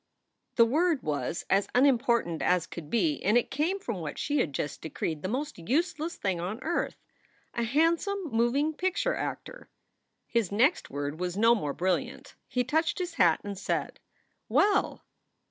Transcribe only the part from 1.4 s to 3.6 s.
as unimportant as could be and it